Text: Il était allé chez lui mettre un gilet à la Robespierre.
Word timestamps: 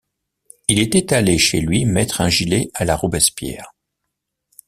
Il 0.67 0.79
était 0.79 1.13
allé 1.13 1.37
chez 1.37 1.61
lui 1.61 1.85
mettre 1.85 2.21
un 2.21 2.29
gilet 2.29 2.71
à 2.73 2.85
la 2.85 2.95
Robespierre. 2.95 3.75